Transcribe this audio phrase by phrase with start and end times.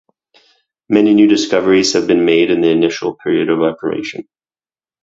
[0.89, 4.27] Many new discoveries have been made in the initial period of operation.